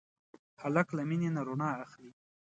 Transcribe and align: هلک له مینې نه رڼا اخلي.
هلک 0.61 0.87
له 0.97 1.03
مینې 1.09 1.29
نه 1.35 1.41
رڼا 1.47 1.69
اخلي. 1.85 2.11